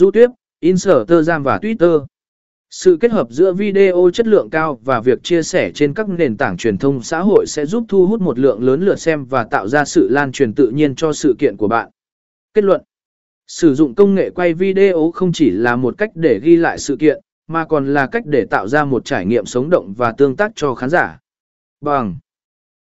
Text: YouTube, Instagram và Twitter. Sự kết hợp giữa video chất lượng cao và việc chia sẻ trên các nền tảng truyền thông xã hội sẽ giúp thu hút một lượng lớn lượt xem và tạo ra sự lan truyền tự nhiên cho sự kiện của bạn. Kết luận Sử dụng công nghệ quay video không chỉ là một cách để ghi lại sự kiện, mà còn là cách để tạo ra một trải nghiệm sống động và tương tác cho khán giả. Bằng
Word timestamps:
YouTube, 0.00 0.34
Instagram 0.60 1.42
và 1.42 1.58
Twitter. 1.58 2.06
Sự 2.70 2.96
kết 3.00 3.10
hợp 3.10 3.30
giữa 3.30 3.52
video 3.52 4.10
chất 4.12 4.26
lượng 4.26 4.50
cao 4.50 4.80
và 4.84 5.00
việc 5.00 5.22
chia 5.22 5.42
sẻ 5.42 5.70
trên 5.74 5.94
các 5.94 6.08
nền 6.08 6.36
tảng 6.36 6.56
truyền 6.56 6.78
thông 6.78 7.02
xã 7.02 7.20
hội 7.20 7.46
sẽ 7.46 7.66
giúp 7.66 7.84
thu 7.88 8.06
hút 8.06 8.20
một 8.20 8.38
lượng 8.38 8.62
lớn 8.62 8.82
lượt 8.82 8.96
xem 8.96 9.24
và 9.24 9.44
tạo 9.44 9.68
ra 9.68 9.84
sự 9.84 10.08
lan 10.08 10.32
truyền 10.32 10.54
tự 10.54 10.68
nhiên 10.68 10.94
cho 10.94 11.12
sự 11.12 11.34
kiện 11.38 11.56
của 11.56 11.68
bạn. 11.68 11.90
Kết 12.54 12.64
luận 12.64 12.82
Sử 13.46 13.74
dụng 13.74 13.94
công 13.94 14.14
nghệ 14.14 14.30
quay 14.30 14.54
video 14.54 15.10
không 15.14 15.32
chỉ 15.32 15.50
là 15.50 15.76
một 15.76 15.98
cách 15.98 16.10
để 16.14 16.40
ghi 16.42 16.56
lại 16.56 16.78
sự 16.78 16.96
kiện, 16.96 17.20
mà 17.46 17.64
còn 17.64 17.94
là 17.94 18.06
cách 18.06 18.26
để 18.26 18.46
tạo 18.50 18.68
ra 18.68 18.84
một 18.84 19.04
trải 19.04 19.26
nghiệm 19.26 19.46
sống 19.46 19.70
động 19.70 19.94
và 19.96 20.12
tương 20.12 20.36
tác 20.36 20.52
cho 20.54 20.74
khán 20.74 20.90
giả. 20.90 21.18
Bằng 21.80 22.18